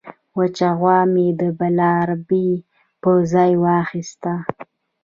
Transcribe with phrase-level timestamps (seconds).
[0.37, 2.49] وچه غوا مې د بلاربې
[3.01, 4.33] په ځای واخیسته.